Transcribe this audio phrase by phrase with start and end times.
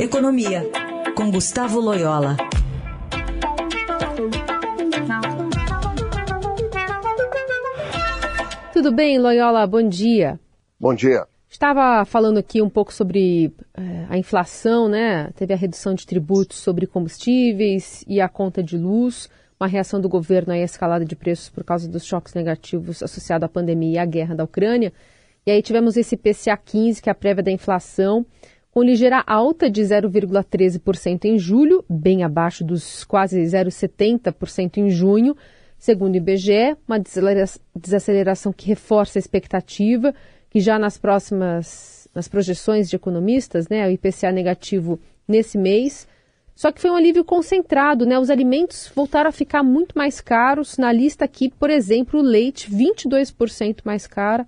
[0.00, 0.62] Economia,
[1.16, 2.36] com Gustavo Loyola.
[8.72, 9.66] Tudo bem, Loyola?
[9.66, 10.38] Bom dia.
[10.78, 11.26] Bom dia.
[11.50, 15.32] Estava falando aqui um pouco sobre é, a inflação, né?
[15.34, 19.28] Teve a redução de tributos sobre combustíveis e a conta de luz,
[19.58, 23.48] uma reação do governo à escalada de preços por causa dos choques negativos associados à
[23.48, 24.92] pandemia e à guerra da Ucrânia.
[25.44, 28.24] E aí tivemos esse PCA 15, que é a prévia da inflação,
[28.78, 35.36] com ligeira alta de 0,13% em julho, bem abaixo dos quase 0,70% em junho,
[35.76, 37.00] segundo o IBGE, uma
[37.74, 40.14] desaceleração que reforça a expectativa
[40.48, 46.06] que já nas próximas nas projeções de economistas, né, o IPCA negativo nesse mês,
[46.54, 48.16] só que foi um alívio concentrado, né?
[48.16, 50.78] Os alimentos voltaram a ficar muito mais caros.
[50.78, 54.46] Na lista aqui, por exemplo, o leite 22% mais caro,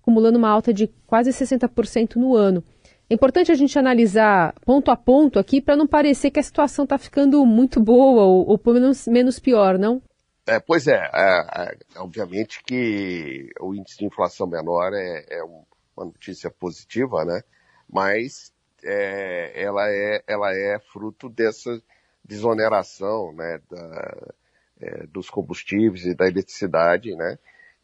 [0.00, 2.64] acumulando uma alta de quase 60% no ano.
[3.08, 6.84] É importante a gente analisar ponto a ponto aqui para não parecer que a situação
[6.84, 10.02] está ficando muito boa ou, ou pelo menos menos pior, não?
[10.46, 16.06] É, pois é, é, é, obviamente que o índice de inflação menor é, é uma
[16.06, 17.42] notícia positiva, né?
[17.88, 18.52] Mas
[18.84, 21.80] é, ela, é, ela é fruto dessa
[22.24, 24.34] desoneração né, da,
[24.80, 27.38] é, dos combustíveis e da eletricidade, né?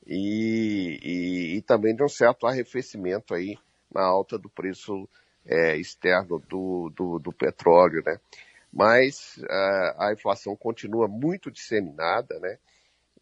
[0.05, 3.57] E, e, e, também de um certo arrefecimento aí
[3.95, 5.09] na alta do preço
[5.47, 8.19] é, externo do, do, do, petróleo, né?
[8.73, 12.59] Mas a, a inflação continua muito disseminada, né?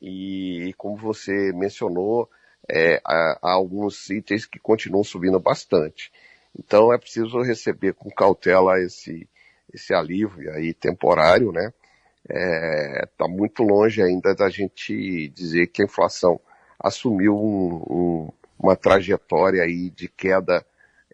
[0.00, 2.30] E, e como você mencionou,
[2.68, 6.12] é, há, há alguns itens que continuam subindo bastante.
[6.58, 9.28] Então é preciso receber com cautela esse,
[9.72, 11.72] esse alívio aí temporário, né?
[12.28, 16.40] Está é, tá muito longe ainda da gente dizer que a inflação
[16.78, 18.32] assumiu um, um,
[18.62, 20.64] uma trajetória aí de queda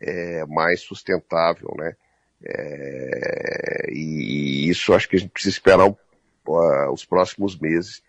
[0.00, 1.96] é, mais sustentável, né?
[2.44, 8.02] É, e, isso acho que a gente precisa esperar uh, os próximos meses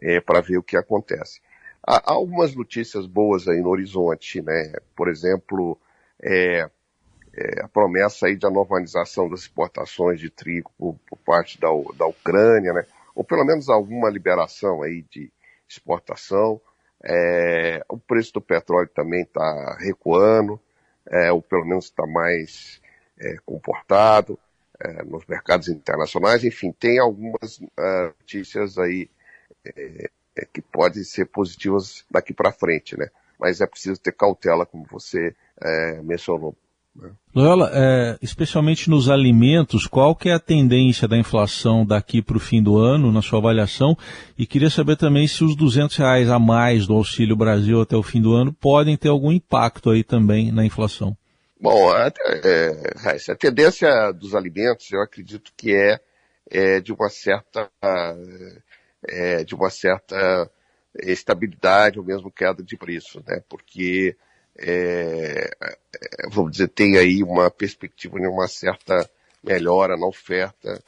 [0.00, 1.40] é, para ver o que acontece.
[1.86, 4.72] Há, há, algumas notícias boas aí no horizonte, né?
[4.96, 5.78] Por exemplo,
[6.22, 6.70] é,
[7.36, 12.06] é, a promessa aí da normalização das exportações de trigo por, por, parte da, da
[12.06, 12.86] Ucrânia, né?
[13.14, 15.30] Ou pelo menos alguma liberação aí de
[15.68, 16.60] exportação.
[17.06, 20.58] É, o preço do petróleo também está recuando,
[21.06, 22.80] é, ou pelo menos está mais
[23.18, 24.38] é, comportado
[24.80, 26.44] é, nos mercados internacionais.
[26.44, 29.10] Enfim, tem algumas uh, notícias aí
[29.64, 33.08] é, é, que podem ser positivas daqui para frente, né?
[33.38, 35.34] Mas é preciso ter cautela, como você
[36.02, 36.56] mencionou.
[36.94, 37.10] Né?
[37.34, 42.40] Loyola, é, especialmente nos alimentos, qual que é a tendência da inflação daqui para o
[42.40, 43.96] fim do ano, na sua avaliação?
[44.38, 48.02] E queria saber também se os 200 reais a mais do Auxílio Brasil até o
[48.02, 51.16] fim do ano podem ter algum impacto aí também na inflação.
[51.60, 52.12] Bom, a,
[52.44, 55.98] é, a tendência dos alimentos, eu acredito que é,
[56.50, 57.70] é de uma certa
[59.08, 60.50] é, de uma certa
[61.02, 63.42] estabilidade ou mesmo queda de preço, né?
[63.48, 64.16] Porque
[64.58, 69.08] é, é, vamos dizer, tem aí uma perspectiva de uma certa
[69.42, 70.82] melhora na oferta,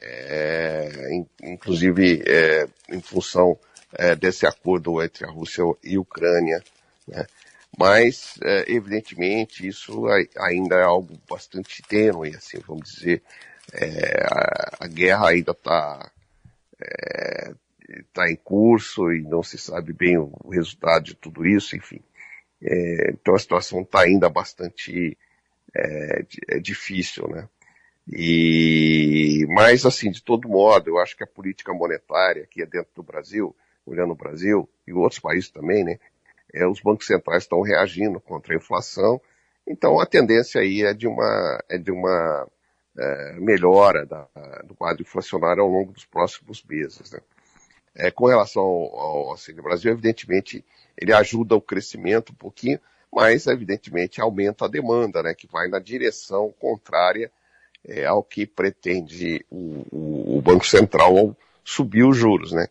[0.00, 1.10] é,
[1.42, 3.58] inclusive é, em função
[3.92, 6.62] é, desse acordo entre a Rússia e a Ucrânia.
[7.06, 7.26] Né?
[7.76, 10.06] Mas, é, evidentemente, isso
[10.38, 13.22] ainda é algo bastante tênue, assim, vamos dizer.
[14.28, 16.10] A, a, guerra ainda está
[17.88, 22.00] está em curso e não se sabe bem o resultado de tudo isso, enfim.
[22.62, 25.16] É, então a situação está ainda bastante
[25.74, 27.48] é, é, difícil, né?
[28.12, 32.90] E, mas assim, de todo modo, eu acho que a política monetária aqui é dentro
[32.94, 33.54] do Brasil,
[33.86, 35.98] olhando o Brasil e outros países também, né?
[36.52, 39.20] É, os bancos centrais estão reagindo contra a inflação,
[39.66, 42.48] então a tendência aí é de uma, é de uma
[42.98, 44.26] é, melhora da,
[44.64, 47.12] do quadro inflacionário ao longo dos próximos meses.
[47.12, 47.20] Né?
[47.94, 50.64] É, com relação ao, ao Auxílio Brasil, evidentemente,
[50.96, 52.78] ele ajuda o crescimento um pouquinho,
[53.12, 57.30] mas evidentemente aumenta a demanda, né, que vai na direção contrária
[57.84, 62.68] é, ao que pretende o, o, o, Banco Central ao subir os juros, né.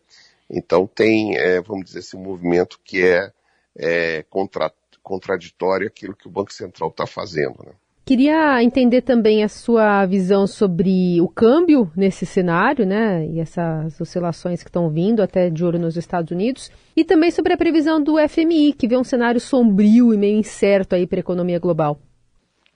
[0.48, 3.32] Então tem, é, vamos dizer assim, um movimento que é,
[3.76, 7.72] é contra, contraditório aquilo que o Banco Central está fazendo, né.
[8.10, 13.24] Queria entender também a sua visão sobre o câmbio nesse cenário, né?
[13.24, 16.72] E essas oscilações que estão vindo até de ouro nos Estados Unidos.
[16.96, 20.96] E também sobre a previsão do FMI, que vê um cenário sombrio e meio incerto
[20.96, 22.00] aí para a economia global.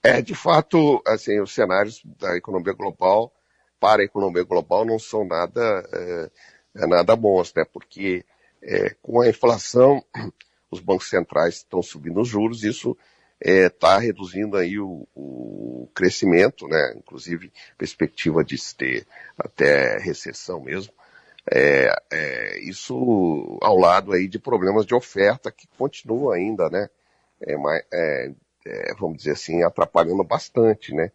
[0.01, 3.33] É, de fato, assim, os cenários da economia global,
[3.77, 6.31] para a economia global, não são nada, é,
[6.75, 7.65] é nada bons, né?
[7.65, 8.23] Porque
[8.63, 10.01] é, com a inflação,
[10.71, 12.95] os bancos centrais estão subindo os juros, isso
[13.39, 16.93] está é, reduzindo aí o, o, crescimento, né?
[16.97, 20.93] inclusive perspectiva de ter até recessão mesmo,
[21.51, 26.89] é, é, isso ao lado aí de problemas de oferta que continuam ainda, né?
[27.41, 27.55] É,
[27.93, 28.31] é,
[28.65, 31.11] é, vamos dizer assim, atrapalhando bastante, né?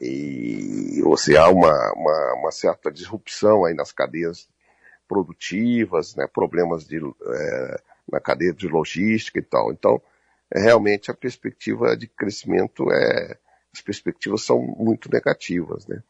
[0.00, 4.48] E ou seja, há uma, uma, uma certa disrupção aí nas cadeias
[5.08, 6.28] produtivas, né?
[6.32, 7.00] Problemas de,
[8.10, 9.72] na cadeia de logística e tal.
[9.72, 10.00] Então,
[10.54, 13.38] realmente a perspectiva de crescimento é,
[13.72, 16.02] as perspectivas são muito negativas, né?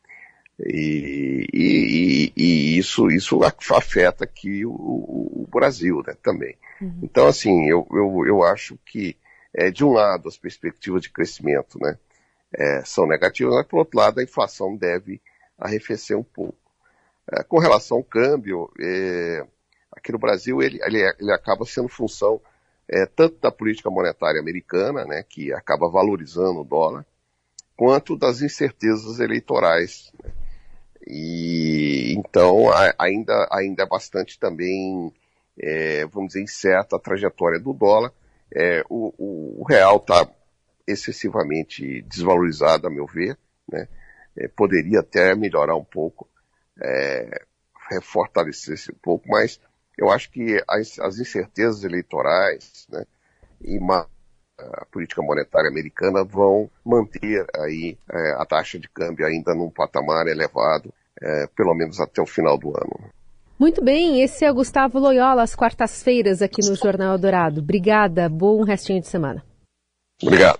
[0.61, 6.57] E, e, e, isso, isso afeta aqui o, o Brasil né, também.
[6.81, 7.01] Uhum.
[7.03, 9.17] Então, assim, eu, eu, eu acho que,
[9.53, 11.99] é, de um lado, as perspectivas de crescimento né,
[12.53, 15.21] é, são negativas, mas, por outro lado, a inflação deve
[15.59, 16.59] arrefecer um pouco.
[17.33, 19.45] É, com relação ao câmbio, é,
[19.91, 22.41] aqui no Brasil, ele, ele, ele acaba sendo função
[22.89, 27.05] é, tanto da política monetária americana, né, que acaba valorizando o dólar,
[27.77, 30.13] quanto das incertezas eleitorais.
[30.23, 30.31] Né?
[31.07, 35.13] E então ainda, ainda é bastante também,
[35.59, 38.13] é, vamos dizer, incerta a trajetória do dólar.
[38.55, 40.29] É, o, o, o, real está
[40.87, 43.37] excessivamente desvalorizado, a meu ver,
[43.71, 43.89] né?
[44.37, 46.29] É, poderia até melhorar um pouco,
[46.81, 47.43] é,
[48.03, 49.61] fortalecer-se um pouco, mas
[49.99, 53.05] eu acho que as, as incertezas eleitorais né,
[53.63, 54.07] e uma,
[54.59, 60.27] a política monetária americana vão manter aí é, a taxa de câmbio ainda num patamar
[60.27, 63.11] elevado, é, pelo menos até o final do ano.
[63.59, 67.61] Muito bem, esse é o Gustavo Loyola, às quartas-feiras aqui no Jornal Dourado.
[67.61, 69.45] Obrigada, bom restinho de semana.
[70.21, 70.59] Obrigado.